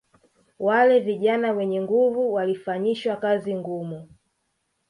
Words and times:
Wale 0.59 0.99
vijana 0.99 1.51
wenye 1.51 1.81
nguvu 1.81 2.33
walifanyishwa 2.33 3.15
kazi 3.15 3.55
ngumu 3.55 4.09